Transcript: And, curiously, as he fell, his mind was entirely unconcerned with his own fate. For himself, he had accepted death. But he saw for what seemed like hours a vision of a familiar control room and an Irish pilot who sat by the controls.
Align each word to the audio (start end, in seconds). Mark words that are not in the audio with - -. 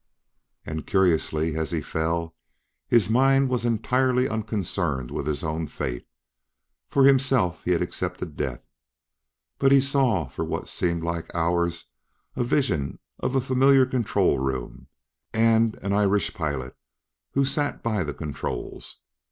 And, 0.65 0.87
curiously, 0.87 1.55
as 1.55 1.69
he 1.69 1.79
fell, 1.83 2.35
his 2.87 3.07
mind 3.07 3.49
was 3.49 3.65
entirely 3.65 4.27
unconcerned 4.27 5.11
with 5.11 5.27
his 5.27 5.43
own 5.43 5.67
fate. 5.67 6.07
For 6.89 7.03
himself, 7.05 7.61
he 7.65 7.69
had 7.73 7.83
accepted 7.83 8.35
death. 8.35 8.63
But 9.59 9.71
he 9.71 9.79
saw 9.79 10.25
for 10.25 10.43
what 10.43 10.67
seemed 10.67 11.03
like 11.03 11.29
hours 11.35 11.85
a 12.35 12.43
vision 12.43 12.97
of 13.19 13.35
a 13.35 13.41
familiar 13.41 13.85
control 13.85 14.39
room 14.39 14.87
and 15.33 15.75
an 15.83 15.93
Irish 15.93 16.33
pilot 16.33 16.75
who 17.33 17.45
sat 17.45 17.83
by 17.83 18.03
the 18.03 18.15
controls. 18.15 19.01